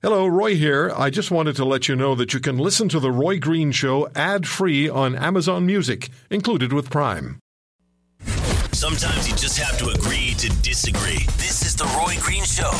Hello, 0.00 0.28
Roy 0.28 0.54
here. 0.54 0.92
I 0.94 1.10
just 1.10 1.32
wanted 1.32 1.56
to 1.56 1.64
let 1.64 1.88
you 1.88 1.96
know 1.96 2.14
that 2.14 2.32
you 2.32 2.38
can 2.38 2.56
listen 2.56 2.88
to 2.90 3.00
The 3.00 3.10
Roy 3.10 3.40
Green 3.40 3.72
Show 3.72 4.08
ad 4.14 4.46
free 4.46 4.88
on 4.88 5.16
Amazon 5.16 5.66
Music, 5.66 6.08
included 6.30 6.72
with 6.72 6.88
Prime. 6.88 7.40
Sometimes 8.70 9.28
you 9.28 9.34
just 9.34 9.58
have 9.58 9.76
to 9.78 9.88
agree 9.88 10.34
to 10.38 10.50
disagree. 10.62 11.26
This 11.36 11.62
is 11.66 11.74
The 11.74 11.86
Roy 11.98 12.14
Green 12.20 12.44
Show. 12.44 12.70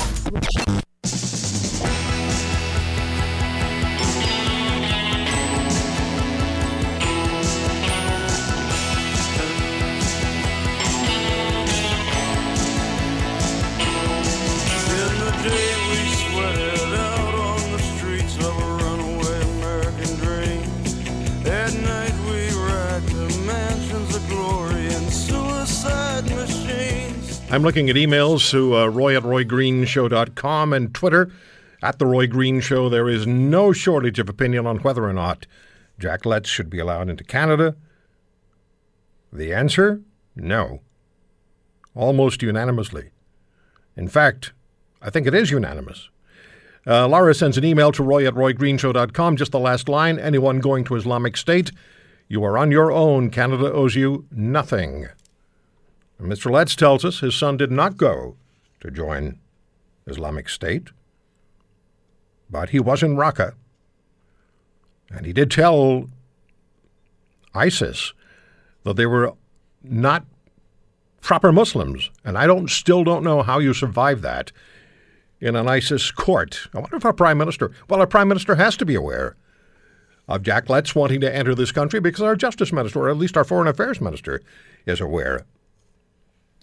I'm 27.50 27.62
looking 27.62 27.88
at 27.88 27.96
emails 27.96 28.50
to 28.50 28.76
uh, 28.76 28.86
roy 28.88 29.16
at 29.16 29.22
roygreenshow.com 29.22 30.72
and 30.74 30.94
Twitter 30.94 31.32
at 31.82 31.98
The 31.98 32.04
Roy 32.04 32.26
Green 32.26 32.60
Show. 32.60 32.90
There 32.90 33.08
is 33.08 33.26
no 33.26 33.72
shortage 33.72 34.18
of 34.18 34.28
opinion 34.28 34.66
on 34.66 34.78
whether 34.80 35.04
or 35.04 35.14
not 35.14 35.46
Jack 35.98 36.26
Letts 36.26 36.50
should 36.50 36.68
be 36.68 36.78
allowed 36.78 37.08
into 37.08 37.24
Canada. 37.24 37.74
The 39.32 39.54
answer? 39.54 40.02
No. 40.36 40.82
Almost 41.94 42.42
unanimously. 42.42 43.12
In 43.96 44.08
fact, 44.08 44.52
I 45.00 45.08
think 45.08 45.26
it 45.26 45.34
is 45.34 45.50
unanimous. 45.50 46.10
Uh, 46.86 47.08
Laura 47.08 47.34
sends 47.34 47.56
an 47.56 47.64
email 47.64 47.92
to 47.92 48.02
roy 48.02 48.26
at 48.26 48.34
roygreenshow.com, 48.34 49.36
just 49.36 49.52
the 49.52 49.58
last 49.58 49.88
line. 49.88 50.18
Anyone 50.18 50.60
going 50.60 50.84
to 50.84 50.96
Islamic 50.96 51.36
State, 51.38 51.72
you 52.28 52.44
are 52.44 52.58
on 52.58 52.70
your 52.70 52.92
own. 52.92 53.30
Canada 53.30 53.72
owes 53.72 53.94
you 53.94 54.26
nothing. 54.30 55.08
And 56.18 56.30
Mr. 56.30 56.50
Letts 56.50 56.74
tells 56.74 57.04
us 57.04 57.20
his 57.20 57.34
son 57.34 57.56
did 57.56 57.70
not 57.70 57.96
go 57.96 58.36
to 58.80 58.90
join 58.90 59.38
Islamic 60.06 60.48
State, 60.48 60.88
but 62.50 62.70
he 62.70 62.80
was 62.80 63.02
in 63.02 63.16
Raqqa. 63.16 63.54
And 65.10 65.26
he 65.26 65.32
did 65.32 65.50
tell 65.50 66.08
ISIS 67.54 68.12
that 68.84 68.96
they 68.96 69.06
were 69.06 69.32
not 69.82 70.24
proper 71.20 71.52
Muslims. 71.52 72.10
And 72.24 72.36
I 72.36 72.46
don't 72.46 72.68
still 72.68 73.04
don't 73.04 73.24
know 73.24 73.42
how 73.42 73.58
you 73.58 73.74
survive 73.74 74.22
that 74.22 74.52
in 75.40 75.56
an 75.56 75.68
ISIS 75.68 76.10
court. 76.10 76.68
I 76.74 76.80
wonder 76.80 76.96
if 76.96 77.04
our 77.04 77.12
prime 77.12 77.38
minister, 77.38 77.70
well, 77.88 78.00
our 78.00 78.06
prime 78.06 78.28
minister 78.28 78.56
has 78.56 78.76
to 78.78 78.86
be 78.86 78.94
aware 78.94 79.36
of 80.26 80.42
Jack 80.42 80.68
Letts 80.68 80.94
wanting 80.94 81.20
to 81.20 81.34
enter 81.34 81.54
this 81.54 81.72
country 81.72 82.00
because 82.00 82.22
our 82.22 82.36
justice 82.36 82.72
minister, 82.72 83.00
or 83.00 83.08
at 83.08 83.16
least 83.16 83.36
our 83.36 83.44
foreign 83.44 83.68
affairs 83.68 84.00
minister, 84.00 84.42
is 84.84 85.00
aware. 85.00 85.46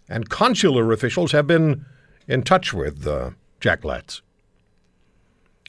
And 0.08 0.30
consular 0.30 0.92
officials 0.92 1.31
have 1.31 1.48
been 1.48 1.86
in 2.28 2.44
touch 2.44 2.73
with 2.73 3.06
uh, 3.08 3.31
Jack 3.59 3.84
Letts. 3.84 4.22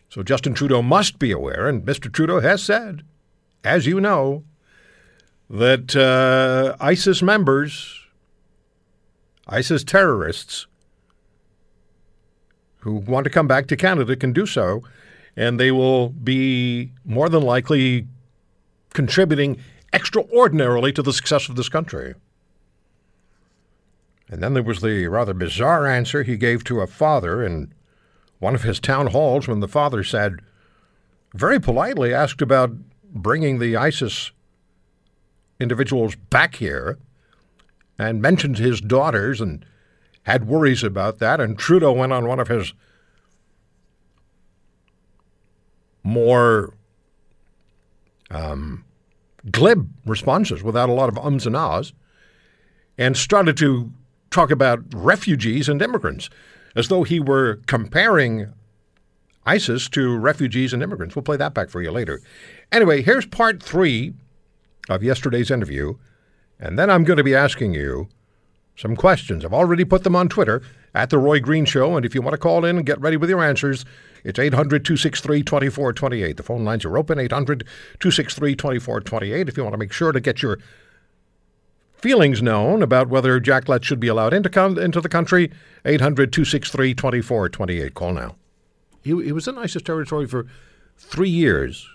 So 0.08 0.22
Justin 0.22 0.54
Trudeau 0.54 0.82
must 0.82 1.18
be 1.18 1.30
aware, 1.30 1.68
and 1.68 1.82
Mr. 1.82 2.12
Trudeau 2.12 2.40
has 2.40 2.62
said, 2.62 3.02
as 3.64 3.86
you 3.86 4.00
know, 4.00 4.44
that 5.48 5.94
uh, 5.94 6.76
ISIS 6.80 7.22
members, 7.22 8.00
ISIS 9.46 9.84
terrorists 9.84 10.66
who 12.80 12.94
want 12.94 13.24
to 13.24 13.30
come 13.30 13.48
back 13.48 13.66
to 13.66 13.76
Canada 13.76 14.16
can 14.16 14.32
do 14.32 14.46
so, 14.46 14.82
and 15.36 15.58
they 15.58 15.70
will 15.70 16.10
be 16.10 16.92
more 17.04 17.28
than 17.28 17.42
likely 17.42 18.06
contributing 18.94 19.58
extraordinarily 19.92 20.92
to 20.92 21.02
the 21.02 21.12
success 21.12 21.48
of 21.48 21.56
this 21.56 21.68
country. 21.68 22.14
And 24.28 24.42
then 24.42 24.54
there 24.54 24.62
was 24.62 24.80
the 24.80 25.06
rather 25.06 25.34
bizarre 25.34 25.86
answer 25.86 26.22
he 26.22 26.36
gave 26.36 26.64
to 26.64 26.80
a 26.80 26.86
father 26.86 27.44
in 27.44 27.72
one 28.38 28.54
of 28.54 28.62
his 28.62 28.80
town 28.80 29.08
halls 29.08 29.46
when 29.46 29.60
the 29.60 29.68
father 29.68 30.02
said, 30.02 30.40
very 31.34 31.60
politely 31.60 32.12
asked 32.12 32.42
about 32.42 32.72
bringing 33.04 33.58
the 33.58 33.76
ISIS 33.76 34.32
individuals 35.60 36.16
back 36.16 36.56
here 36.56 36.98
and 37.98 38.20
mentioned 38.20 38.58
his 38.58 38.80
daughters 38.80 39.40
and 39.40 39.64
had 40.24 40.48
worries 40.48 40.82
about 40.82 41.18
that. 41.18 41.40
And 41.40 41.58
Trudeau 41.58 41.92
went 41.92 42.12
on 42.12 42.26
one 42.26 42.40
of 42.40 42.48
his 42.48 42.74
more 46.02 46.74
um, 48.30 48.84
glib 49.50 49.90
responses 50.04 50.62
without 50.62 50.88
a 50.88 50.92
lot 50.92 51.08
of 51.08 51.18
ums 51.18 51.46
and 51.46 51.56
ahs 51.56 51.92
and 52.98 53.16
started 53.16 53.56
to 53.58 53.92
talk 54.30 54.50
about 54.50 54.80
refugees 54.94 55.68
and 55.68 55.80
immigrants 55.80 56.28
as 56.74 56.88
though 56.88 57.02
he 57.02 57.18
were 57.18 57.60
comparing 57.66 58.52
ISIS 59.46 59.88
to 59.90 60.16
refugees 60.16 60.72
and 60.72 60.82
immigrants. 60.82 61.14
We'll 61.14 61.22
play 61.22 61.36
that 61.36 61.54
back 61.54 61.70
for 61.70 61.80
you 61.80 61.90
later. 61.90 62.20
Anyway, 62.72 63.02
here's 63.02 63.26
part 63.26 63.62
three 63.62 64.14
of 64.88 65.02
yesterday's 65.02 65.50
interview, 65.50 65.94
and 66.58 66.78
then 66.78 66.90
I'm 66.90 67.04
going 67.04 67.16
to 67.16 67.24
be 67.24 67.34
asking 67.34 67.74
you 67.74 68.08
some 68.76 68.96
questions. 68.96 69.44
I've 69.44 69.54
already 69.54 69.84
put 69.84 70.04
them 70.04 70.16
on 70.16 70.28
Twitter 70.28 70.62
at 70.94 71.10
The 71.10 71.18
Roy 71.18 71.40
Green 71.40 71.64
Show, 71.64 71.96
and 71.96 72.04
if 72.04 72.14
you 72.14 72.22
want 72.22 72.34
to 72.34 72.38
call 72.38 72.64
in 72.64 72.76
and 72.76 72.86
get 72.86 73.00
ready 73.00 73.16
with 73.16 73.30
your 73.30 73.42
answers, 73.42 73.84
it's 74.24 74.38
800 74.38 74.84
263 74.84 75.42
2428. 75.42 76.36
The 76.36 76.42
phone 76.42 76.64
lines 76.64 76.84
are 76.84 76.98
open 76.98 77.18
800 77.18 77.60
263 78.00 78.56
2428. 78.56 79.48
If 79.48 79.56
you 79.56 79.62
want 79.62 79.74
to 79.74 79.78
make 79.78 79.92
sure 79.92 80.12
to 80.12 80.20
get 80.20 80.42
your 80.42 80.58
feelings 81.96 82.42
known 82.42 82.82
about 82.82 83.08
whether 83.08 83.38
Jack 83.40 83.68
Letts 83.68 83.86
should 83.86 84.00
be 84.00 84.08
allowed 84.08 84.34
into, 84.34 84.48
con- 84.48 84.78
into 84.78 85.00
the 85.00 85.08
country, 85.08 85.50
800 85.84 86.32
263 86.32 86.94
2428. 86.94 87.94
Call 87.94 88.12
now. 88.12 88.36
He, 89.02 89.10
he 89.22 89.32
was 89.32 89.48
in 89.48 89.58
ISIS 89.58 89.82
territory 89.82 90.26
for 90.26 90.46
three 90.96 91.30
years. 91.30 91.88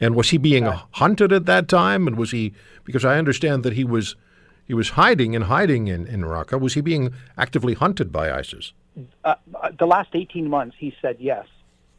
And 0.00 0.14
was 0.14 0.30
he 0.30 0.38
being 0.38 0.64
hunted 0.64 1.32
at 1.32 1.46
that 1.46 1.68
time? 1.68 2.06
And 2.06 2.16
was 2.16 2.32
he, 2.32 2.52
because 2.84 3.04
I 3.04 3.18
understand 3.18 3.62
that 3.62 3.74
he 3.74 3.84
was 3.84 4.16
he 4.66 4.72
was 4.72 4.90
hiding 4.90 5.36
and 5.36 5.44
hiding 5.44 5.88
in, 5.88 6.06
in 6.06 6.22
Raqqa. 6.22 6.58
Was 6.58 6.72
he 6.72 6.80
being 6.80 7.12
actively 7.36 7.74
hunted 7.74 8.10
by 8.10 8.32
ISIS? 8.32 8.72
uh, 9.24 9.34
uh, 9.54 9.70
the 9.78 9.86
last 9.86 10.10
18 10.14 10.48
months, 10.48 10.76
he 10.78 10.94
said 11.02 11.16
yes. 11.18 11.46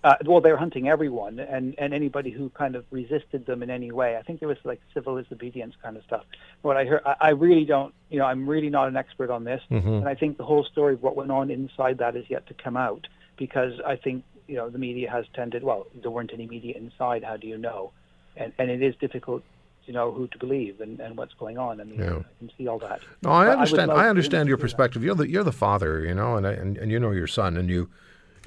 Uh, 0.05 0.16
well, 0.25 0.39
they 0.39 0.51
were 0.51 0.57
hunting 0.66 0.88
everyone 0.88 1.39
and, 1.39 1.73
and 1.79 1.91
anybody 1.91 2.29
who 2.29 2.49
kind 2.51 2.75
of 2.75 2.85
resisted 2.91 3.41
them 3.47 3.63
in 3.63 3.71
any 3.71 3.91
way. 3.91 4.16
I 4.17 4.21
think 4.21 4.39
there 4.39 4.47
was 4.47 4.59
like 4.63 4.79
civil 4.93 5.19
disobedience 5.19 5.73
kind 5.81 5.97
of 5.97 6.03
stuff. 6.03 6.23
What 6.61 6.77
I 6.77 6.85
heard, 6.85 7.01
I, 7.05 7.16
I 7.19 7.29
really 7.29 7.66
don't, 7.66 7.91
you 8.11 8.19
know, 8.19 8.25
I'm 8.25 8.47
really 8.47 8.69
not 8.69 8.88
an 8.88 8.97
expert 9.03 9.31
on 9.31 9.45
this, 9.45 9.63
and 9.71 10.07
I 10.07 10.13
think 10.13 10.38
the 10.38 10.44
whole 10.51 10.63
story 10.63 10.94
of 10.94 11.01
what 11.01 11.15
went 11.15 11.31
on 11.31 11.49
inside 11.49 11.97
that 11.97 12.15
is 12.15 12.25
yet 12.29 12.45
to 12.49 12.53
come 12.53 12.77
out 12.77 13.07
because 13.38 13.73
I 13.85 13.95
think 13.95 14.23
you 14.47 14.55
know 14.57 14.69
the 14.69 14.77
media 14.77 15.09
has 15.09 15.25
tended. 15.33 15.63
Well, 15.63 15.88
there 15.99 16.11
weren't 16.11 16.31
any 16.33 16.45
media 16.45 16.77
inside. 16.77 17.23
How 17.23 17.35
do 17.38 17.47
you 17.47 17.57
know? 17.57 17.91
And 18.38 18.53
and 18.59 18.69
it 18.69 18.83
is 18.83 18.95
difficult 19.05 19.41
to 19.88 19.91
know 19.91 20.11
who 20.11 20.27
to 20.27 20.38
believe 20.38 20.81
and, 20.81 20.99
and 20.99 21.17
what's 21.17 21.33
going 21.33 21.57
on. 21.57 21.81
I 21.81 21.83
mean, 21.83 21.99
Yeah. 21.99 22.19
I 22.19 22.23
can 22.39 22.51
see 22.57 22.67
all 22.67 22.79
that. 22.79 22.99
No, 23.23 23.31
I 23.31 23.49
understand. 23.49 23.89
love 23.89 23.97
I 23.97 24.07
understand 24.07 24.47
your 24.47 24.57
that. 24.57 24.61
perspective. 24.61 25.03
You're 25.03 25.15
the 25.15 25.27
you're 25.27 25.44
the 25.44 25.51
father, 25.65 26.01
you 26.05 26.13
know, 26.13 26.38
and, 26.38 26.45
and 26.45 26.77
and 26.77 26.91
you 26.91 26.99
know 26.99 27.09
your 27.11 27.27
son, 27.39 27.57
and 27.57 27.69
you 27.69 27.89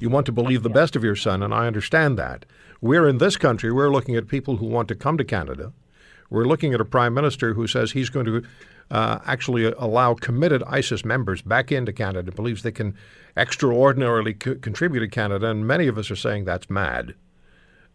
you 0.00 0.09
want 0.09 0.26
to 0.26 0.32
believe 0.32 0.62
the 0.62 0.70
best 0.70 0.97
of 0.97 1.04
your 1.04 1.16
son, 1.16 1.42
and 1.42 1.53
I 1.53 1.66
understand 1.66 2.19
that. 2.19 2.44
We're 2.81 3.09
in 3.09 3.19
this 3.19 3.36
country. 3.36 3.72
We're 3.72 3.91
looking 3.91 4.16
at 4.16 4.28
people 4.28 4.56
who 4.56 4.66
want 4.66 4.88
to 4.88 4.94
come 4.94 5.19
to 5.19 5.25
Canada. 5.25 5.72
We're 6.31 6.44
looking 6.44 6.75
at 6.75 6.81
a 6.81 6.84
prime 6.84 7.14
minister 7.14 7.54
who 7.54 7.66
says 7.66 7.92
he's 7.92 8.10
going 8.10 8.26
to 8.26 8.42
uh, 8.91 9.19
actually 9.26 9.64
allow 9.64 10.14
committed 10.14 10.62
ISIS 10.64 11.04
members 11.04 11.42
back 11.42 11.72
into 11.72 11.92
Canada. 11.92 12.32
Believes 12.32 12.62
they 12.62 12.72
can 12.72 12.94
extraordinarily 13.36 14.34
co- 14.34 14.56
contribute 14.56 15.00
to 15.00 15.09
Canada, 15.09 15.48
and 15.50 15.66
many 15.66 15.86
of 15.86 15.98
us 15.98 16.10
are 16.10 16.16
saying 16.16 16.44
that's 16.44 16.70
mad. 16.70 17.15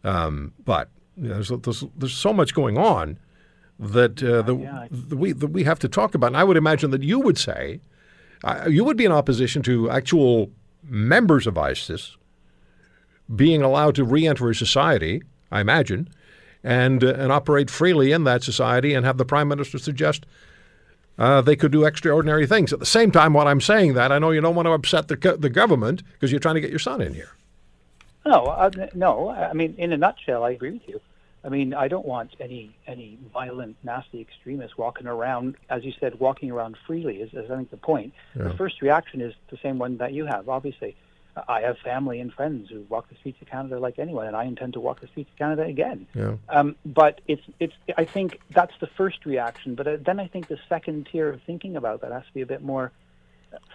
Um, 0.03 0.53
but 0.65 0.89
you 1.15 1.29
know, 1.29 1.35
there's, 1.35 1.49
there's 1.49 1.83
there's 1.95 2.15
so 2.15 2.33
much 2.33 2.53
going 2.53 2.77
on 2.77 3.17
that 3.79 4.21
uh, 4.23 4.41
the, 4.41 4.55
yeah, 4.57 4.87
that 4.91 5.15
we 5.15 5.31
that 5.31 5.47
we 5.47 5.63
have 5.63 5.79
to 5.79 5.87
talk 5.87 6.15
about. 6.15 6.27
And 6.27 6.37
I 6.37 6.43
would 6.43 6.57
imagine 6.57 6.91
that 6.91 7.03
you 7.03 7.19
would 7.19 7.37
say 7.37 7.79
uh, 8.43 8.65
you 8.69 8.83
would 8.83 8.97
be 8.97 9.05
in 9.05 9.11
opposition 9.11 9.61
to 9.63 9.89
actual 9.89 10.51
members 10.83 11.47
of 11.47 11.57
ISIS 11.57 12.17
being 13.33 13.61
allowed 13.61 13.95
to 13.95 14.03
re-enter 14.03 14.49
a 14.49 14.55
society. 14.55 15.21
I 15.51 15.61
imagine, 15.61 16.09
and 16.63 17.03
uh, 17.03 17.13
and 17.13 17.31
operate 17.31 17.69
freely 17.69 18.11
in 18.11 18.23
that 18.23 18.43
society, 18.43 18.93
and 18.93 19.05
have 19.05 19.17
the 19.17 19.25
prime 19.25 19.47
minister 19.47 19.77
suggest. 19.77 20.25
Uh, 21.15 21.41
they 21.41 21.55
could 21.55 21.71
do 21.71 21.85
extraordinary 21.85 22.47
things. 22.47 22.73
At 22.73 22.79
the 22.79 22.87
same 22.87 23.11
time, 23.11 23.33
while 23.33 23.47
I'm 23.47 23.61
saying 23.61 23.93
that, 23.93 24.11
I 24.11 24.17
know 24.17 24.31
you 24.31 24.41
don't 24.41 24.55
want 24.55 24.65
to 24.65 24.71
upset 24.71 25.09
the, 25.09 25.37
the 25.39 25.49
government 25.49 26.01
because 26.13 26.31
you're 26.31 26.39
trying 26.39 26.55
to 26.55 26.61
get 26.61 26.71
your 26.71 26.79
son 26.79 27.01
in 27.01 27.13
here. 27.13 27.29
No, 28.25 28.45
uh, 28.45 28.71
no. 28.95 29.29
I 29.29 29.53
mean, 29.53 29.75
in 29.77 29.93
a 29.93 29.97
nutshell, 29.97 30.43
I 30.43 30.51
agree 30.51 30.71
with 30.71 30.87
you. 30.87 30.99
I 31.45 31.49
mean, 31.49 31.73
I 31.73 31.87
don't 31.87 32.05
want 32.05 32.35
any 32.39 32.75
any 32.87 33.19
violent, 33.33 33.75
nasty 33.83 34.21
extremists 34.21 34.77
walking 34.77 35.07
around, 35.07 35.55
as 35.69 35.83
you 35.83 35.91
said, 35.99 36.19
walking 36.19 36.51
around 36.51 36.77
freely. 36.87 37.17
Is, 37.17 37.33
is 37.33 37.51
I 37.51 37.55
think 37.57 37.69
the 37.69 37.77
point. 37.77 38.13
The 38.49 38.53
first 38.55 38.81
reaction 38.81 39.19
is 39.21 39.33
the 39.49 39.57
same 39.57 39.77
one 39.77 39.97
that 39.97 40.13
you 40.13 40.25
have, 40.25 40.47
obviously. 40.47 40.95
I 41.47 41.61
have 41.61 41.77
family 41.79 42.19
and 42.19 42.31
friends 42.31 42.69
who 42.69 42.85
walk 42.89 43.09
the 43.09 43.15
streets 43.15 43.41
of 43.41 43.47
Canada 43.47 43.79
like 43.79 43.97
anyone, 43.97 44.27
and 44.27 44.35
I 44.35 44.43
intend 44.43 44.73
to 44.73 44.79
walk 44.79 45.01
the 45.01 45.07
streets 45.07 45.31
of 45.31 45.37
Canada 45.37 45.63
again. 45.63 46.05
Yeah. 46.13 46.35
Um, 46.47 46.75
but 46.85 47.21
it's 47.27 47.41
it's. 47.59 47.73
I 47.97 48.05
think 48.05 48.39
that's 48.51 48.73
the 48.79 48.87
first 48.87 49.25
reaction. 49.25 49.75
But 49.75 49.87
uh, 49.87 49.97
then 49.99 50.19
I 50.19 50.27
think 50.27 50.47
the 50.47 50.59
second 50.69 51.07
tier 51.11 51.29
of 51.29 51.41
thinking 51.41 51.75
about 51.75 52.01
that 52.01 52.11
has 52.11 52.23
to 52.25 52.33
be 52.33 52.41
a 52.41 52.45
bit 52.45 52.61
more 52.61 52.91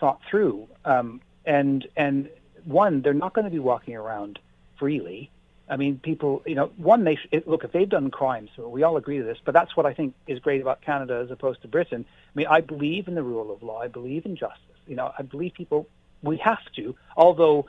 thought 0.01 0.21
through. 0.31 0.69
Um, 0.85 1.21
and 1.45 1.87
and 1.97 2.31
one, 2.65 3.03
they're 3.03 3.15
not 3.15 3.35
going 3.35 3.45
to 3.45 3.51
be 3.51 3.59
walking 3.59 3.97
around 3.97 4.39
freely. 4.79 5.31
I 5.71 5.77
mean, 5.77 5.99
people, 5.99 6.43
you 6.47 6.55
know, 6.55 6.71
one, 6.77 7.05
they 7.05 7.17
sh- 7.17 7.43
look 7.47 7.65
if 7.65 7.73
they've 7.73 7.89
done 7.89 8.11
crimes. 8.11 8.51
We 8.57 8.83
all 8.83 8.97
agree 8.97 9.19
to 9.19 9.25
this, 9.25 9.39
but 9.45 9.53
that's 9.53 9.77
what 9.77 9.87
I 9.87 9.95
think 9.95 10.15
is 10.27 10.39
great 10.39 10.61
about 10.61 10.81
Canada 10.81 11.21
as 11.23 11.31
opposed 11.31 11.63
to 11.63 11.69
Britain. 11.69 12.05
I 12.09 12.39
mean, 12.39 12.47
I 12.49 12.61
believe 12.61 13.09
in 13.09 13.15
the 13.15 13.23
rule 13.23 13.53
of 13.53 13.63
law. 13.63 13.81
I 13.81 13.89
believe 13.89 14.25
in 14.25 14.37
justice. 14.37 14.61
You 14.87 14.97
know, 14.97 15.13
I 15.19 15.23
believe 15.23 15.55
people. 15.55 15.87
We 16.21 16.37
have 16.39 16.59
to, 16.75 16.97
although 17.17 17.67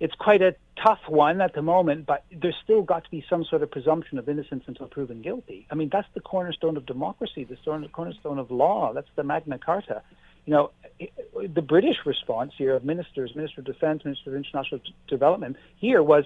it's 0.00 0.14
quite 0.16 0.42
a 0.42 0.54
tough 0.82 0.98
one 1.08 1.40
at 1.40 1.54
the 1.54 1.62
moment, 1.62 2.04
but 2.06 2.24
there's 2.30 2.56
still 2.62 2.82
got 2.82 3.04
to 3.04 3.10
be 3.10 3.24
some 3.30 3.44
sort 3.44 3.62
of 3.62 3.70
presumption 3.70 4.18
of 4.18 4.28
innocence 4.28 4.64
until 4.66 4.86
proven 4.86 5.22
guilty. 5.22 5.66
I 5.70 5.74
mean, 5.74 5.88
that's 5.90 6.08
the 6.14 6.20
cornerstone 6.20 6.76
of 6.76 6.84
democracy, 6.84 7.44
the 7.44 7.56
cornerstone 7.92 8.38
of 8.38 8.50
law. 8.50 8.92
That's 8.92 9.08
the 9.16 9.24
Magna 9.24 9.58
Carta. 9.58 10.02
You 10.44 10.52
know, 10.52 10.70
the 11.54 11.62
British 11.62 11.96
response 12.04 12.52
here 12.56 12.74
of 12.74 12.84
ministers, 12.84 13.34
Minister 13.34 13.62
of 13.62 13.66
Defense, 13.66 14.04
Minister 14.04 14.30
of 14.30 14.36
International 14.36 14.80
Development, 15.08 15.56
here 15.78 16.02
was 16.02 16.24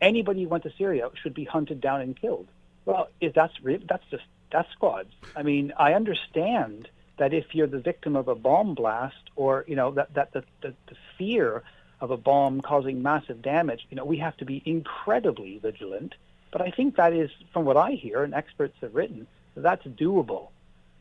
anybody 0.00 0.42
who 0.42 0.48
went 0.48 0.64
to 0.64 0.72
Syria 0.76 1.10
should 1.22 1.34
be 1.34 1.44
hunted 1.44 1.80
down 1.80 2.00
and 2.00 2.18
killed. 2.18 2.46
Well, 2.84 3.08
if 3.20 3.34
that's 3.34 3.54
that's 3.86 4.04
just 4.10 4.24
death 4.50 4.66
squads. 4.72 5.12
I 5.36 5.42
mean, 5.42 5.72
I 5.76 5.94
understand 5.94 6.88
that 7.18 7.34
if 7.34 7.54
you're 7.54 7.66
the 7.66 7.80
victim 7.80 8.16
of 8.16 8.28
a 8.28 8.34
bomb 8.34 8.74
blast 8.74 9.30
or 9.36 9.64
you 9.68 9.76
know 9.76 9.90
that 9.92 10.14
that 10.14 10.32
the, 10.32 10.44
the, 10.62 10.74
the 10.86 10.96
fear 11.16 11.62
of 12.00 12.10
a 12.10 12.16
bomb 12.16 12.60
causing 12.60 13.02
massive 13.02 13.42
damage, 13.42 13.86
you 13.90 13.96
know, 13.96 14.04
we 14.04 14.18
have 14.18 14.36
to 14.38 14.44
be 14.44 14.62
incredibly 14.64 15.58
vigilant. 15.58 16.14
But 16.50 16.62
I 16.62 16.70
think 16.70 16.96
that 16.96 17.12
is, 17.12 17.30
from 17.52 17.64
what 17.64 17.76
I 17.76 17.92
hear 17.92 18.22
and 18.22 18.32
experts 18.32 18.76
have 18.80 18.94
written, 18.94 19.26
that's 19.56 19.84
doable. 19.84 20.48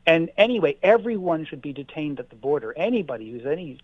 And 0.05 0.29
anyway, 0.37 0.77
everyone 0.81 1.45
should 1.45 1.61
be 1.61 1.73
detained 1.73 2.19
at 2.19 2.29
the 2.29 2.35
border. 2.35 2.73
Anybody 2.75 3.31
who's 3.31 3.45
any 3.45 3.77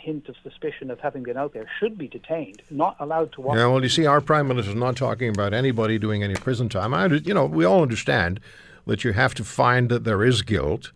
hint 0.00 0.28
of 0.28 0.36
suspicion 0.42 0.90
of 0.90 1.00
having 1.00 1.22
been 1.22 1.36
out 1.36 1.52
there 1.52 1.68
should 1.78 1.96
be 1.96 2.08
detained, 2.08 2.62
not 2.70 2.96
allowed 2.98 3.32
to 3.32 3.40
walk. 3.40 3.56
Yeah, 3.56 3.66
well, 3.66 3.82
you 3.82 3.88
see, 3.88 4.06
our 4.06 4.20
prime 4.20 4.48
minister 4.48 4.70
is 4.70 4.76
not 4.76 4.96
talking 4.96 5.28
about 5.28 5.52
anybody 5.54 5.98
doing 5.98 6.22
any 6.22 6.34
prison 6.34 6.68
time. 6.68 6.94
I, 6.94 7.06
you 7.06 7.34
know, 7.34 7.46
we 7.46 7.64
all 7.64 7.82
understand 7.82 8.40
that 8.86 9.04
you 9.04 9.12
have 9.12 9.34
to 9.34 9.44
find 9.44 9.88
that 9.90 10.04
there 10.04 10.24
is 10.24 10.42
guilt, 10.42 10.92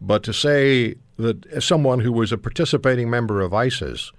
but 0.00 0.22
to 0.22 0.32
say 0.32 0.94
that 1.16 1.62
someone 1.62 2.00
who 2.00 2.12
was 2.12 2.32
a 2.32 2.38
participating 2.38 3.10
member 3.10 3.40
of 3.40 3.52
ISIS 3.52 4.12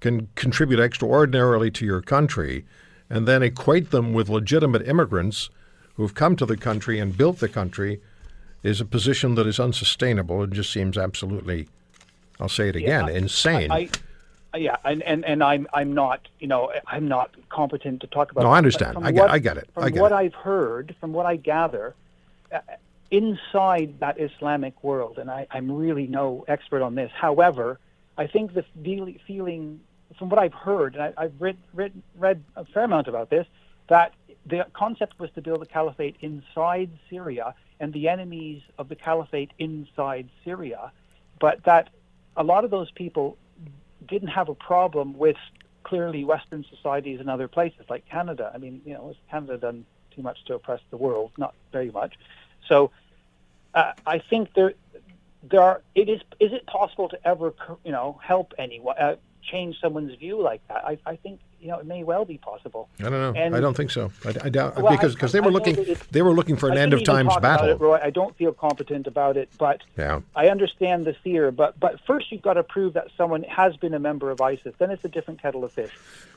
can 0.00 0.28
contribute 0.34 0.80
extraordinarily 0.80 1.70
to 1.70 1.84
your 1.84 2.00
country, 2.00 2.64
and 3.08 3.26
then 3.26 3.42
equate 3.42 3.90
them 3.90 4.12
with 4.12 4.28
legitimate 4.28 4.86
immigrants 4.86 5.50
who've 5.94 6.14
come 6.14 6.36
to 6.36 6.46
the 6.46 6.56
country 6.56 6.98
and 6.98 7.16
built 7.16 7.38
the 7.38 7.48
country, 7.48 8.00
is 8.62 8.80
a 8.80 8.84
position 8.84 9.34
that 9.34 9.46
is 9.46 9.58
unsustainable. 9.58 10.42
and 10.42 10.52
just 10.52 10.72
seems 10.72 10.96
absolutely, 10.98 11.68
I'll 12.40 12.48
say 12.48 12.68
it 12.68 12.76
again, 12.76 13.04
I- 13.04 13.12
insane. 13.12 13.70
I, 13.70 13.88
I, 14.52 14.56
yeah, 14.58 14.76
and, 14.84 15.02
and, 15.02 15.24
and 15.24 15.44
I'm 15.44 15.68
I'm 15.72 15.92
not 15.94 16.26
you 16.40 16.46
know 16.48 16.72
I'm 16.86 17.06
not 17.06 17.30
competent 17.50 18.00
to 18.00 18.06
talk 18.08 18.32
about. 18.32 18.42
No. 18.44 18.50
I 18.50 18.58
understand. 18.58 18.98
I 19.00 19.12
get- 19.12 19.20
what- 19.22 19.30
I 19.30 19.38
get 19.38 19.56
it. 19.58 19.68
From 19.74 19.84
I 19.84 19.90
get 19.90 20.00
what 20.00 20.12
it. 20.12 20.16
I've 20.16 20.34
heard, 20.34 20.96
from 21.00 21.12
what 21.12 21.26
I 21.26 21.36
gather, 21.36 21.94
uh, 22.52 22.58
inside 23.10 24.00
that 24.00 24.20
Islamic 24.20 24.82
world, 24.82 25.18
and 25.18 25.30
I, 25.30 25.46
I'm 25.50 25.70
really 25.70 26.06
no 26.06 26.44
expert 26.48 26.82
on 26.82 26.94
this. 26.94 27.10
However, 27.14 27.78
I 28.18 28.26
think 28.26 28.54
the 28.54 28.64
feel- 28.84 29.12
feeling, 29.26 29.80
from 30.18 30.28
what 30.30 30.38
I've 30.40 30.54
heard, 30.54 30.94
and 30.94 31.02
I, 31.04 31.12
I've 31.16 31.34
read, 31.40 31.56
read 31.74 31.92
read 32.16 32.42
a 32.56 32.64
fair 32.64 32.84
amount 32.84 33.08
about 33.08 33.30
this, 33.30 33.46
that 33.88 34.12
the 34.46 34.66
concept 34.72 35.18
was 35.18 35.30
to 35.32 35.42
build 35.42 35.62
a 35.62 35.66
caliphate 35.66 36.16
inside 36.20 36.90
Syria 37.08 37.54
and 37.78 37.92
the 37.92 38.08
enemies 38.08 38.62
of 38.78 38.88
the 38.88 38.96
caliphate 38.96 39.50
inside 39.58 40.28
Syria, 40.44 40.92
but 41.38 41.62
that 41.64 41.88
a 42.40 42.42
lot 42.42 42.64
of 42.64 42.70
those 42.70 42.90
people 42.92 43.36
didn't 44.08 44.28
have 44.28 44.48
a 44.48 44.54
problem 44.54 45.18
with 45.18 45.36
clearly 45.84 46.24
Western 46.24 46.64
societies 46.74 47.20
and 47.20 47.28
other 47.28 47.48
places 47.48 47.84
like 47.90 48.02
Canada. 48.08 48.50
I 48.54 48.56
mean, 48.56 48.80
you 48.86 48.94
know, 48.94 49.08
has 49.08 49.16
Canada 49.30 49.58
done 49.58 49.84
too 50.14 50.22
much 50.22 50.38
to 50.46 50.54
oppress 50.54 50.80
the 50.88 50.96
world? 50.96 51.32
Not 51.36 51.54
very 51.70 51.90
much. 51.90 52.14
So 52.66 52.92
uh, 53.74 53.92
I 54.06 54.20
think 54.30 54.54
there, 54.54 54.72
there 55.42 55.60
are. 55.60 55.82
It 55.94 56.08
is. 56.08 56.22
Is 56.40 56.52
it 56.54 56.66
possible 56.66 57.10
to 57.10 57.28
ever, 57.28 57.52
you 57.84 57.92
know, 57.92 58.18
help 58.22 58.54
anyone, 58.56 58.96
uh, 58.98 59.16
change 59.42 59.80
someone's 59.80 60.14
view 60.18 60.40
like 60.42 60.66
that? 60.68 60.84
I, 60.84 60.98
I 61.06 61.16
think 61.16 61.40
you 61.60 61.68
know 61.68 61.78
it 61.78 61.86
may 61.86 62.04
well 62.04 62.24
be 62.24 62.38
possible. 62.38 62.88
I 63.00 63.04
don't 63.04 63.12
know. 63.12 63.32
And- 63.40 63.54
I 63.54 63.60
don't 63.60 63.76
think 63.76 63.90
so. 63.90 64.10
I, 64.24 64.28
I 64.44 64.48
doubt 64.48 64.80
Well, 64.80 64.92
because 64.92 65.14
because 65.14 65.32
they 65.32 65.40
were 65.40 65.50
looking 65.50 65.96
they 66.10 66.22
were 66.22 66.32
looking 66.32 66.56
for 66.56 66.68
an 66.70 66.78
I 66.78 66.80
end 66.80 66.92
of 66.94 67.04
times 67.04 67.36
battle. 67.38 67.68
it, 67.68 67.80
Roy. 67.80 67.98
I 68.02 68.10
don't 68.10 68.36
feel 68.36 68.52
competent 68.52 69.06
about 69.06 69.36
it, 69.36 69.48
but 69.58 69.82
Yeah. 69.98 70.20
I 70.34 70.48
understand 70.48 71.04
the 71.06 71.14
fear. 71.14 71.50
But 71.50 71.78
but 71.78 72.00
first, 72.06 72.30
you've 72.32 72.42
got 72.42 72.54
to 72.54 72.62
prove 72.62 72.94
that 72.94 73.08
someone 73.16 73.42
has 73.44 73.76
been 73.76 73.94
a 73.94 73.98
member 73.98 74.30
of 74.30 74.40
ISIS. 74.40 74.74
Then 74.78 74.90
it's 74.90 75.04
a 75.04 75.08
different 75.08 75.42
kettle 75.42 75.64
of 75.64 75.72
fish. 75.72 75.92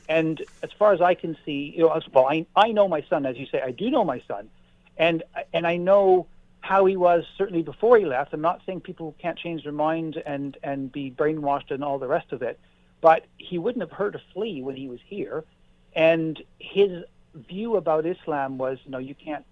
And 0.09 0.43
as 0.61 0.71
far 0.77 0.91
as 0.93 1.01
I 1.01 1.13
can 1.13 1.37
see, 1.45 1.73
you 1.75 1.83
know, 1.87 2.01
well, 2.11 2.25
I 2.27 2.45
I 2.55 2.71
know 2.71 2.87
my 2.87 3.01
son, 3.09 3.25
as 3.25 3.37
you 3.37 3.45
say, 3.45 3.61
I 3.61 3.71
do 3.71 3.89
know 3.89 4.03
my 4.03 4.21
son, 4.27 4.49
and 4.97 5.23
and 5.53 5.65
I 5.65 5.77
know 5.77 6.27
how 6.59 6.85
he 6.85 6.95
was 6.95 7.25
certainly 7.37 7.61
before 7.61 7.97
he 7.97 8.05
left. 8.05 8.33
I'm 8.33 8.39
not 8.39 8.61
saying 8.65 8.81
people 8.81 9.13
can't 9.19 9.37
change 9.37 9.63
their 9.63 9.73
mind 9.73 10.21
and 10.25 10.57
and 10.63 10.91
be 10.91 11.11
brainwashed 11.11 11.71
and 11.71 11.83
all 11.83 11.99
the 11.99 12.07
rest 12.07 12.31
of 12.33 12.41
it, 12.41 12.57
but 13.03 13.25
he 13.37 13.57
wouldn't 13.57 13.81
have 13.81 13.91
heard 13.91 14.15
a 14.15 14.21
flea 14.33 14.61
when 14.63 14.77
he 14.77 14.87
was 14.87 15.01
here, 15.05 15.43
and 15.93 16.41
his 16.57 17.03
view 17.35 17.75
about 17.75 18.05
Islam 18.05 18.57
was, 18.57 18.77
you 18.85 18.91
know, 18.91 18.97
you 18.97 19.13
can't 19.13 19.45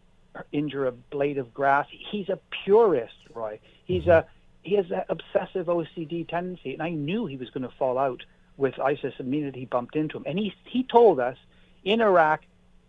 injure 0.54 0.88
a 0.88 0.92
blade 0.94 1.38
of 1.38 1.54
grass. 1.54 1.86
He's 1.90 2.30
a 2.30 2.40
purist, 2.64 3.14
Roy. 3.36 3.60
He's 3.86 4.04
mm-hmm. 4.04 4.12
a 4.12 4.26
he 4.64 4.76
has 4.76 4.90
an 4.90 5.04
obsessive 5.10 5.66
OCD 5.66 6.28
tendency, 6.28 6.74
and 6.74 6.82
I 6.82 6.92
knew 6.92 7.26
he 7.26 7.36
was 7.36 7.50
going 7.50 7.64
to 7.64 7.76
fall 7.78 7.98
out 7.98 8.24
with 8.58 8.80
ISIS 8.80 9.16
the 9.18 9.24
minute 9.24 9.56
he 9.56 9.66
bumped 9.66 9.98
into 9.98 10.18
him. 10.18 10.24
And 10.26 10.40
he 10.40 10.54
he 10.64 10.84
told 10.84 11.20
us 11.20 11.38
in 11.84 12.00
Iraq, 12.00 12.44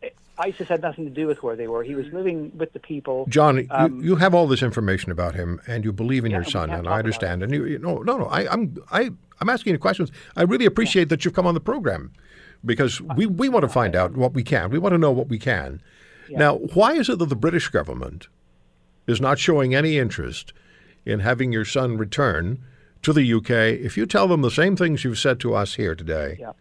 eh, 0.05 0.11
ISIS 0.38 0.69
had 0.69 0.81
nothing 0.81 1.06
to 1.06 1.11
do 1.11 1.26
with 1.26 1.43
where 1.43 1.56
they 1.56 1.67
were. 1.67 1.82
He 1.82 1.97
was 1.97 2.06
mm-hmm. 2.06 2.17
living 2.17 2.53
with 2.56 2.73
the 2.73 2.79
people. 2.79 3.26
John, 3.29 3.67
Um, 3.70 3.97
you, 3.97 4.11
you 4.11 4.17
have 4.17 4.32
all 4.32 4.47
this 4.47 4.62
information 4.62 5.11
about 5.11 5.35
him, 5.35 5.61
and 5.67 5.85
you 5.85 5.93
believe 5.93 6.25
in 6.25 6.31
Yeah, 6.31 6.38
your 6.38 6.44
son, 6.44 6.70
and 6.70 6.87
I 6.87 6.99
understand. 6.99 7.43
And 7.43 7.53
you, 7.53 7.64
you 7.64 7.79
no, 7.81 7.99
no, 7.99 8.17
no. 8.17 8.26
I, 8.26 8.53
I'm 8.53 8.76
I, 8.93 9.11
I'm 9.42 9.48
asking 9.50 9.72
you 9.72 9.78
questions. 9.80 10.12
I 10.36 10.42
really 10.42 10.66
appreciate 10.66 11.08
that 11.08 11.24
you've 11.24 11.34
come 11.34 11.48
on 11.48 11.54
the 11.54 11.60
program 11.60 12.12
because 12.64 13.00
uh, 13.00 13.14
we, 13.16 13.26
we 13.26 13.48
want 13.48 13.64
to 13.64 13.68
find 13.68 13.96
out 13.96 14.16
what 14.16 14.34
we 14.34 14.44
can. 14.44 14.70
We 14.70 14.78
want 14.78 14.92
to 14.92 14.98
know 14.98 15.10
what 15.10 15.28
we 15.28 15.38
can. 15.38 15.82
Now, 16.30 16.58
why 16.58 16.92
is 16.92 17.08
it 17.08 17.18
that 17.18 17.28
the 17.28 17.37
British 17.37 17.68
government 17.68 18.28
is 19.08 19.20
not 19.20 19.38
showing 19.40 19.75
any 19.75 19.99
interest 19.99 20.52
in 21.04 21.18
having 21.20 21.52
your 21.52 21.64
son 21.64 21.99
return 21.99 22.62
to 23.02 23.12
the 23.12 23.34
UK? 23.34 23.50
If 23.84 23.96
you 23.99 24.06
tell 24.06 24.28
them 24.28 24.40
the 24.42 24.50
same 24.50 24.76
things 24.76 25.02
you've 25.02 25.18
said 25.18 25.40
to 25.40 25.54
us 25.54 25.75
here 25.75 25.96
today, 25.96 26.37
Yeah. 26.38 26.52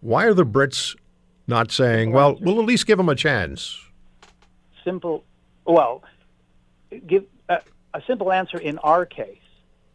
why 0.00 0.24
are 0.24 0.32
the 0.34 0.46
Brits 0.46 0.96
not 1.46 1.70
saying, 1.70 2.12
"Well, 2.12 2.38
we'll 2.40 2.58
at 2.58 2.64
least 2.64 2.86
give 2.86 2.98
him 2.98 3.10
a 3.10 3.14
chance"? 3.14 3.78
simple. 4.82 5.22
Well, 5.66 6.02
give 7.06 7.24
a, 7.48 7.60
a 7.94 8.02
simple 8.08 8.32
answer 8.32 8.58
in 8.58 8.78
our 8.78 9.04
case. 9.06 9.38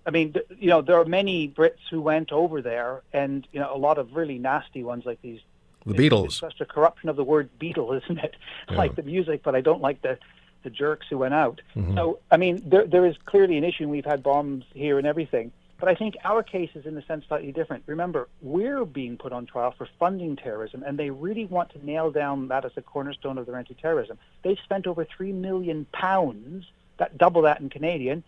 I 0.08 0.12
mean, 0.12 0.34
you 0.58 0.70
know, 0.70 0.82
there 0.82 0.98
are 1.00 1.06
many 1.06 1.50
Brits 1.50 1.84
who 1.92 2.00
went 2.00 2.32
over 2.32 2.62
there, 2.62 3.02
and 3.12 3.46
you 3.52 3.60
know, 3.60 3.76
a 3.76 3.78
lot 3.78 3.98
of 3.98 4.16
really 4.16 4.40
nasty 4.40 4.84
ones 4.84 5.06
like 5.06 5.22
these. 5.22 5.42
The 5.86 5.94
Beatles. 5.94 6.26
It's 6.26 6.40
such 6.40 6.62
a 6.62 6.66
corruption 6.66 7.10
of 7.10 7.18
the 7.18 7.24
word 7.24 7.50
Beatle, 7.60 7.96
isn't 8.04 8.18
it? 8.18 8.36
I 8.70 8.76
like 8.76 8.96
the 8.96 9.04
music, 9.04 9.44
but 9.44 9.54
I 9.54 9.62
don't 9.62 9.82
like 9.82 10.02
the 10.02 10.18
the 10.64 10.70
jerks 10.70 11.08
who 11.10 11.18
went 11.18 11.34
out. 11.34 11.62
Mm-hmm. 11.76 11.96
So, 11.96 12.20
I 12.32 12.38
mean, 12.38 12.64
there 12.66 12.88
there 12.88 13.06
is 13.06 13.16
clearly 13.26 13.58
an 13.58 13.66
issue. 13.66 13.84
and 13.84 13.92
We've 13.92 14.06
had 14.06 14.24
bombs 14.24 14.64
here 14.74 14.98
and 14.98 15.06
everything. 15.06 15.52
But 15.80 15.90
I 15.90 15.96
think 15.96 16.16
our 16.24 16.42
case 16.42 16.72
is, 16.74 16.88
in 16.88 16.98
a 16.98 17.06
sense, 17.06 17.26
slightly 17.28 17.52
different. 17.52 17.84
Remember, 17.86 18.28
we're 18.42 18.84
being 18.84 19.16
put 19.16 19.32
on 19.32 19.46
trial 19.46 19.76
for 19.78 19.88
funding 20.00 20.36
terrorism, 20.36 20.82
and 20.84 20.98
they 20.98 21.12
really 21.12 21.46
want 21.46 21.70
to 21.72 21.86
nail 21.86 22.10
down 22.10 22.48
that 22.48 22.66
as 22.66 22.72
a 22.78 22.82
cornerstone 22.82 23.38
of 23.38 23.46
their 23.46 23.56
anti-terrorism. 23.58 24.18
They've 24.44 24.58
spent 24.64 24.88
over 24.88 25.06
three 25.06 25.32
million 25.32 25.86
pounds, 25.92 26.66
that 26.98 27.20
double 27.20 27.44
that 27.44 27.62
in 27.62 27.70
Canadian, 27.70 28.24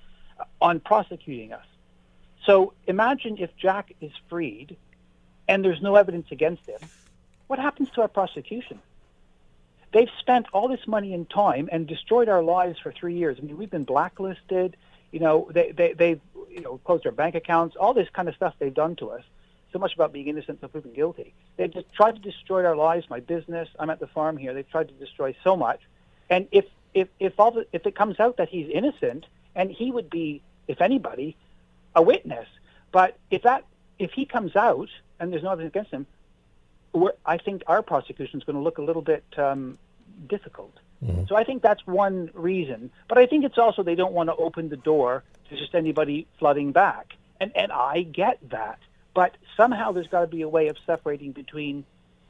on 0.61 0.79
prosecuting 0.79 1.53
us. 1.53 1.65
So 2.45 2.73
imagine 2.87 3.37
if 3.37 3.55
Jack 3.57 3.93
is 4.01 4.11
freed, 4.29 4.77
and 5.47 5.63
there's 5.63 5.81
no 5.81 5.95
evidence 5.95 6.27
against 6.31 6.65
him. 6.67 6.79
What 7.47 7.59
happens 7.59 7.89
to 7.91 8.01
our 8.01 8.07
prosecution? 8.07 8.79
They've 9.91 10.09
spent 10.19 10.45
all 10.53 10.67
this 10.67 10.85
money 10.87 11.13
and 11.13 11.27
time 11.27 11.67
and 11.71 11.87
destroyed 11.87 12.29
our 12.29 12.43
lives 12.43 12.77
for 12.79 12.91
three 12.91 13.15
years. 13.15 13.37
I 13.39 13.45
mean, 13.45 13.57
we've 13.57 13.71
been 13.71 13.85
blacklisted. 13.85 14.77
You 15.11 15.19
know, 15.19 15.49
they, 15.51 15.71
they, 15.71 15.93
they've 15.93 16.21
you 16.49 16.61
know 16.61 16.77
closed 16.83 17.05
our 17.07 17.11
bank 17.11 17.35
accounts. 17.35 17.75
All 17.75 17.93
this 17.93 18.07
kind 18.13 18.29
of 18.29 18.35
stuff 18.35 18.53
they've 18.59 18.73
done 18.73 18.95
to 18.97 19.09
us. 19.09 19.23
So 19.73 19.79
much 19.79 19.93
about 19.93 20.13
being 20.13 20.27
innocent 20.27 20.57
until 20.57 20.69
proven 20.69 20.93
guilty. 20.93 21.33
They've 21.57 21.71
just 21.71 21.91
tried 21.93 22.15
to 22.15 22.21
destroy 22.21 22.65
our 22.65 22.75
lives, 22.75 23.07
my 23.09 23.19
business. 23.19 23.69
I'm 23.79 23.89
at 23.89 23.99
the 23.99 24.07
farm 24.07 24.37
here. 24.37 24.53
They've 24.53 24.69
tried 24.69 24.87
to 24.87 24.93
destroy 24.95 25.35
so 25.43 25.55
much. 25.55 25.81
And 26.29 26.47
if 26.51 26.65
if 26.93 27.07
if 27.19 27.39
all 27.39 27.51
the, 27.51 27.65
if 27.73 27.85
it 27.85 27.95
comes 27.95 28.19
out 28.19 28.37
that 28.37 28.49
he's 28.49 28.69
innocent, 28.71 29.25
and 29.55 29.71
he 29.71 29.91
would 29.91 30.09
be, 30.09 30.41
if 30.67 30.81
anybody, 30.81 31.35
a 31.95 32.01
witness. 32.01 32.47
But 32.91 33.17
if 33.29 33.43
that 33.43 33.65
if 33.97 34.11
he 34.11 34.25
comes 34.25 34.55
out 34.55 34.89
and 35.19 35.31
there's 35.31 35.43
no 35.43 35.51
evidence 35.51 35.73
against 35.73 35.91
him, 35.91 36.05
we're, 36.93 37.11
I 37.25 37.37
think 37.37 37.63
our 37.67 37.81
prosecution 37.81 38.39
is 38.39 38.45
going 38.45 38.55
to 38.55 38.61
look 38.61 38.77
a 38.77 38.81
little 38.81 39.01
bit 39.01 39.23
um, 39.37 39.77
difficult. 40.27 40.73
So 41.27 41.35
I 41.35 41.45
think 41.45 41.61
that's 41.61 41.85
one 41.87 42.29
reason. 42.33 42.91
But 43.07 43.17
I 43.17 43.25
think 43.25 43.45
it's 43.45 43.57
also 43.57 43.83
they 43.83 43.95
don't 43.95 44.11
want 44.11 44.27
to 44.29 44.35
open 44.35 44.67
the 44.67 44.77
door 44.77 45.23
to 45.49 45.55
just 45.55 45.73
anybody 45.73 46.27
flooding 46.39 46.71
back. 46.73 47.13
And 47.39 47.55
and 47.55 47.71
I 47.71 48.01
get 48.01 48.37
that. 48.49 48.79
But 49.13 49.37
somehow 49.55 49.91
there's 49.93 50.07
got 50.07 50.21
to 50.21 50.27
be 50.27 50.41
a 50.41 50.49
way 50.49 50.67
of 50.67 50.77
separating 50.85 51.31
between 51.31 51.85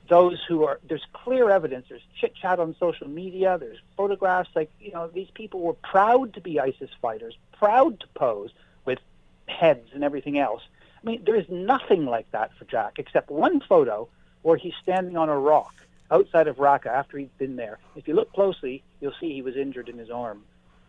those 0.09 0.43
who 0.47 0.65
are 0.65 0.79
there's 0.87 1.05
clear 1.13 1.49
evidence, 1.49 1.85
there's 1.87 2.01
chit 2.19 2.35
chat 2.35 2.59
on 2.59 2.75
social 2.79 3.07
media, 3.07 3.57
there's 3.59 3.77
photographs 3.95 4.49
like, 4.55 4.69
you 4.81 4.91
know, 4.91 5.07
these 5.07 5.29
people 5.33 5.61
were 5.61 5.73
proud 5.73 6.33
to 6.33 6.41
be 6.41 6.59
ISIS 6.59 6.89
fighters, 7.01 7.37
proud 7.53 7.99
to 8.01 8.07
pose 8.15 8.51
with 8.85 8.99
heads 9.47 9.89
and 9.93 10.03
everything 10.03 10.37
else. 10.37 10.61
I 11.01 11.07
mean, 11.07 11.23
there 11.23 11.35
is 11.35 11.47
nothing 11.47 12.05
like 12.05 12.29
that 12.31 12.51
for 12.57 12.65
Jack 12.65 12.93
except 12.97 13.29
one 13.29 13.61
photo 13.61 14.09
where 14.41 14.57
he's 14.57 14.73
standing 14.81 15.15
on 15.15 15.29
a 15.29 15.37
rock 15.37 15.73
outside 16.11 16.47
of 16.47 16.57
Raqqa 16.57 16.87
after 16.87 17.17
he's 17.17 17.29
been 17.37 17.55
there. 17.55 17.77
If 17.95 18.07
you 18.07 18.15
look 18.15 18.33
closely, 18.33 18.83
you'll 18.99 19.13
see 19.19 19.33
he 19.33 19.41
was 19.41 19.55
injured 19.55 19.89
in 19.89 19.97
his 19.97 20.09
arm. 20.09 20.43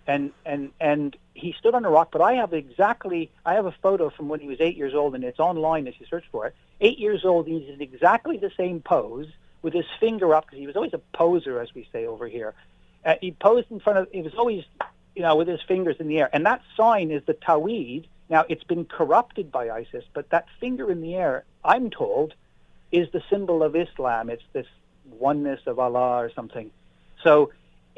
And 0.06 0.32
and 0.44 0.70
and 0.80 1.16
he 1.34 1.54
stood 1.58 1.74
on 1.74 1.84
a 1.84 1.90
rock, 1.90 2.08
but 2.10 2.20
I 2.20 2.34
have 2.34 2.52
exactly 2.52 3.30
I 3.44 3.54
have 3.54 3.66
a 3.66 3.74
photo 3.82 4.10
from 4.10 4.28
when 4.28 4.40
he 4.40 4.48
was 4.48 4.60
eight 4.60 4.76
years 4.76 4.94
old 4.94 5.14
and 5.14 5.22
it's 5.22 5.38
online 5.38 5.86
if 5.86 6.00
you 6.00 6.06
search 6.06 6.24
for 6.32 6.46
it. 6.46 6.54
Eight 6.80 6.98
years 6.98 7.24
old, 7.24 7.46
he's 7.46 7.68
in 7.68 7.80
exactly 7.80 8.36
the 8.38 8.50
same 8.56 8.80
pose 8.80 9.28
with 9.62 9.74
his 9.74 9.84
finger 9.98 10.34
up 10.34 10.46
because 10.46 10.58
he 10.58 10.66
was 10.66 10.76
always 10.76 10.94
a 10.94 11.00
poser, 11.12 11.60
as 11.60 11.74
we 11.74 11.86
say 11.92 12.06
over 12.06 12.26
here. 12.26 12.54
Uh, 13.04 13.14
he 13.20 13.32
posed 13.32 13.70
in 13.70 13.80
front 13.80 13.98
of. 13.98 14.08
He 14.12 14.22
was 14.22 14.34
always, 14.34 14.64
you 15.14 15.22
know, 15.22 15.36
with 15.36 15.48
his 15.48 15.60
fingers 15.62 15.96
in 16.00 16.08
the 16.08 16.18
air, 16.20 16.30
and 16.32 16.44
that 16.46 16.62
sign 16.76 17.10
is 17.10 17.22
the 17.26 17.34
Tawhid. 17.34 18.06
Now 18.28 18.44
it's 18.48 18.64
been 18.64 18.84
corrupted 18.84 19.50
by 19.50 19.70
ISIS, 19.70 20.04
but 20.12 20.30
that 20.30 20.46
finger 20.60 20.90
in 20.90 21.00
the 21.00 21.14
air, 21.14 21.44
I'm 21.64 21.90
told, 21.90 22.34
is 22.92 23.10
the 23.10 23.22
symbol 23.30 23.62
of 23.62 23.74
Islam. 23.74 24.30
It's 24.30 24.42
this 24.52 24.66
oneness 25.18 25.60
of 25.66 25.78
Allah 25.78 26.22
or 26.22 26.30
something. 26.30 26.70
So 27.22 27.52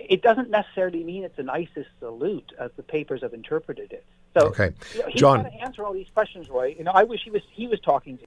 it 0.08 0.22
doesn't 0.22 0.50
necessarily 0.50 1.02
mean 1.04 1.24
it's 1.24 1.38
an 1.38 1.48
ISIS 1.50 1.86
salute 1.98 2.52
as 2.58 2.70
the 2.76 2.82
papers 2.82 3.22
have 3.22 3.32
interpreted 3.34 3.92
it. 3.92 4.04
So 4.38 4.46
Okay. 4.48 4.70
you 4.94 5.00
know, 5.00 5.06
he's 5.08 5.20
John- 5.20 5.42
got 5.42 5.50
to 5.52 5.60
answer 5.62 5.84
all 5.84 5.92
these 5.92 6.08
questions, 6.14 6.48
Roy. 6.48 6.74
You 6.78 6.84
know, 6.84 6.92
I 6.94 7.02
wish 7.04 7.20
he 7.24 7.30
was 7.30 7.42
he 7.52 7.66
was 7.66 7.80
talking 7.80 8.18
to. 8.18 8.24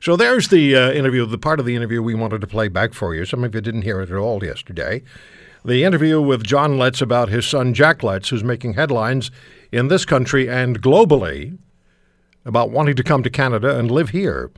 So 0.00 0.16
there's 0.16 0.48
the 0.48 0.74
uh, 0.76 0.90
interview, 0.92 1.24
the 1.26 1.38
part 1.38 1.60
of 1.60 1.66
the 1.66 1.76
interview 1.76 2.02
we 2.02 2.14
wanted 2.14 2.40
to 2.40 2.46
play 2.46 2.68
back 2.68 2.92
for 2.94 3.14
you. 3.14 3.24
Some 3.24 3.44
of 3.44 3.54
you 3.54 3.60
didn't 3.60 3.82
hear 3.82 4.00
it 4.00 4.10
at 4.10 4.16
all 4.16 4.42
yesterday. 4.42 5.02
The 5.64 5.84
interview 5.84 6.20
with 6.20 6.42
John 6.42 6.78
Letts 6.78 7.02
about 7.02 7.28
his 7.28 7.46
son 7.46 7.74
Jack 7.74 8.02
Letts, 8.02 8.30
who's 8.30 8.42
making 8.42 8.74
headlines 8.74 9.30
in 9.70 9.88
this 9.88 10.06
country 10.06 10.48
and 10.48 10.80
globally 10.82 11.58
about 12.46 12.70
wanting 12.70 12.96
to 12.96 13.02
come 13.02 13.22
to 13.22 13.30
Canada 13.30 13.78
and 13.78 13.90
live 13.90 14.08
here. 14.10 14.50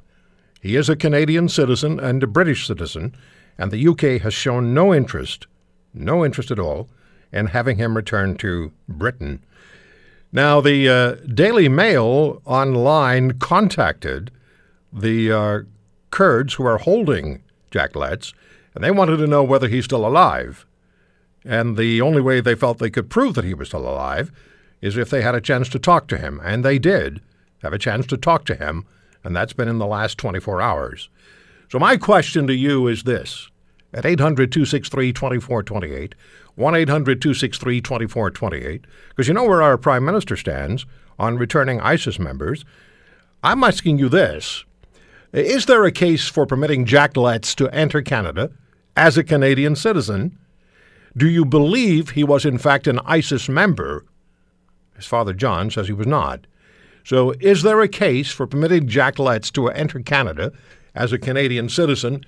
He 0.61 0.77
is 0.77 0.89
a 0.89 0.95
Canadian 0.95 1.49
citizen 1.49 1.99
and 1.99 2.23
a 2.23 2.29
British 2.29 2.69
citizen, 2.69 3.17
and 3.59 3.73
the 3.73 3.89
UK 3.89 4.21
has 4.23 4.33
shown 4.33 4.73
no 4.73 4.95
interest, 4.95 5.49
no 5.95 6.25
interest 6.25 6.51
at 6.51 6.59
all, 6.59 6.89
in 7.33 7.47
having 7.47 7.77
him 7.77 7.97
return 7.97 8.37
to 8.37 8.73
Britain. 8.89 9.43
Now, 10.33 10.61
the 10.61 10.89
uh, 10.89 11.13
Daily 11.27 11.69
Mail 11.69 12.41
online 12.45 13.39
contacted 13.39 14.31
the 14.93 15.33
uh, 15.33 15.59
Kurds 16.11 16.55
who 16.55 16.67
are 16.67 16.79
holding 16.79 17.43
Jack 17.71 17.97
Letts, 17.97 18.33
and 18.75 18.83
they 18.83 18.91
wanted 18.91 19.19
to 19.19 19.27
know 19.27 19.43
whether 19.43 19.69
he's 19.69 19.85
still 19.85 20.07
alive. 20.07 20.67
And 21.45 21.77
the 21.77 22.01
only 22.01 22.21
way 22.21 22.41
they 22.41 22.55
felt 22.55 22.79
they 22.79 22.91
could 22.91 23.11
prove 23.11 23.35
that 23.35 23.45
he 23.45 23.55
was 23.55 23.69
still 23.69 23.89
alive 23.89 24.31
is 24.81 24.97
if 24.97 25.11
they 25.11 25.23
had 25.23 25.35
a 25.35 25.41
chance 25.41 25.69
to 25.71 25.79
talk 25.79 26.07
to 26.09 26.19
him. 26.19 26.41
And 26.45 26.65
they 26.65 26.79
did 26.79 27.21
have 27.63 27.73
a 27.73 27.79
chance 27.79 28.07
to 28.07 28.17
talk 28.17 28.45
to 28.47 28.55
him, 28.55 28.87
and 29.25 29.35
that's 29.35 29.53
been 29.53 29.69
in 29.69 29.79
the 29.79 29.87
last 29.87 30.19
24 30.19 30.61
hours. 30.61 31.09
So, 31.71 31.79
my 31.79 31.97
question 31.97 32.47
to 32.47 32.55
you 32.55 32.87
is 32.89 33.05
this 33.05 33.49
at 33.93 34.07
800 34.07 34.51
263 34.51 35.13
2428, 35.13 36.15
1 36.55 36.75
800 36.75 37.23
263 37.23 37.81
2428, 37.81 38.87
because 39.11 39.29
you 39.29 39.35
know 39.35 39.45
where 39.45 39.63
our 39.63 39.77
Prime 39.77 40.05
Minister 40.05 40.37
stands 40.37 40.87
on 41.19 41.39
returning 41.39 41.81
ISIS 41.81 42.19
members. 42.19 42.65
I'm 43.43 43.65
asking 43.65 43.99
you 43.99 44.09
this 44.09 44.65
Is 45.33 45.67
there 45.67 45.85
a 45.85 45.93
case 45.93 46.29
for 46.29 46.47
permitting 46.47 46.85
Jack 46.85 47.17
Letts 47.17 47.55
to 47.57 47.69
enter 47.71 48.03
Canada 48.03 48.51
as 48.97 49.17
a 49.17 49.25
Canadian 49.25 49.77
citizen? 49.77 50.39
Do 51.17 51.29
you 51.29 51.45
believe 51.45 52.11
he 52.11 52.25
was 52.25 52.47
in 52.47 52.59
fact 52.59 52.87
an 52.87 52.99
ISIS 53.01 53.49
member? 53.49 54.07
His 54.97 55.07
father 55.07 55.33
John 55.33 55.71
says 55.71 55.87
he 55.89 55.93
was 55.93 56.07
not. 56.07 56.47
So, 57.05 57.33
is 57.41 57.63
there 57.63 57.81
a 57.81 57.89
case 57.89 58.31
for 58.31 58.47
permitting 58.47 58.87
Jack 58.87 59.19
Letts 59.19 59.51
to 59.53 59.69
enter 59.69 59.99
Canada 60.01 60.53
as 60.95 61.13
a 61.13 61.19
Canadian 61.19 61.69
citizen? 61.69 62.25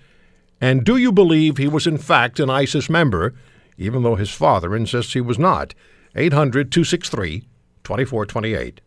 And 0.65 0.83
do 0.83 0.97
you 0.97 1.13
believe 1.13 1.59
he 1.59 1.69
was 1.69 1.87
in 1.87 1.99
fact 1.99 2.41
an 2.41 2.49
ISIS 2.49 2.89
member, 2.89 3.35
even 3.77 4.03
though 4.03 4.15
his 4.15 4.31
father 4.31 4.75
insists 4.75 5.13
he 5.13 5.21
was 5.21 5.39
not? 5.39 5.75
800 6.17 6.73
263 6.73 7.41
2428. 7.85 8.81